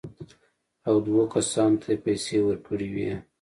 او 0.87 0.95
دوو 1.05 1.23
کسانو 1.33 1.79
ته 1.81 1.87
یې 1.93 1.97
پېسې 2.05 2.37
ورکړې 2.43 2.87
وې. 2.93 3.13